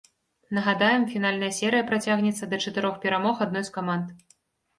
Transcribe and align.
Нагадаем, 0.57 1.03
фінальная 1.11 1.49
серыя 1.57 1.83
працягнецца 1.91 2.49
да 2.55 2.61
чатырох 2.65 2.97
перамог 3.05 3.45
адной 3.49 3.63
з 3.71 3.77
каманд. 3.79 4.05